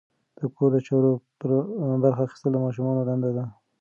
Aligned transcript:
د 0.37 0.39
کور 0.55 0.69
د 0.73 0.77
چارو 0.87 1.11
برخه 2.03 2.21
اخیستل 2.25 2.51
د 2.53 2.57
ماشومانو 2.65 3.07
دنده 3.07 3.31
ده. 3.37 3.45